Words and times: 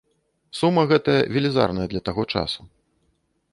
Сума 0.59 0.85
гэтая 0.91 1.19
велізарная 1.37 1.87
для 1.93 2.01
таго 2.11 2.27
часу. 2.37 2.61